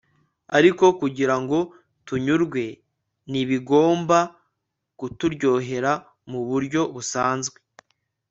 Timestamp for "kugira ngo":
0.99-1.59